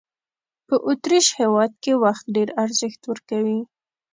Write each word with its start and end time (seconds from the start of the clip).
په 0.67 0.75
اوترېش 0.87 1.25
هېواد 1.39 1.71
کې 1.83 1.91
وخت 2.03 2.25
ډېر 2.35 2.49
ارزښت 2.63 3.01
ورکوي. 3.11 3.61